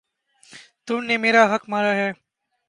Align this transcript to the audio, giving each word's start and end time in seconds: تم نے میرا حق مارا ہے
تم 0.87 0.97
نے 1.07 1.15
میرا 1.17 1.43
حق 1.51 1.63
مارا 1.69 1.93
ہے 1.95 2.09